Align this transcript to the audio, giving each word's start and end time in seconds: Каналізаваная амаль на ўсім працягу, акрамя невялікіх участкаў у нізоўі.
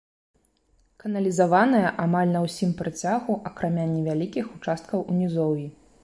Каналізаваная 1.01 1.89
амаль 2.05 2.31
на 2.35 2.41
ўсім 2.45 2.71
працягу, 2.79 3.33
акрамя 3.49 3.85
невялікіх 3.95 4.49
участкаў 4.55 5.05
у 5.13 5.19
нізоўі. 5.19 5.67